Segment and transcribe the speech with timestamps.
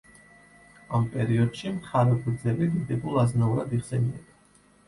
[0.99, 4.43] ამ პერიოდში მხარგრძელი დიდებულ აზნაურად იხსენიება.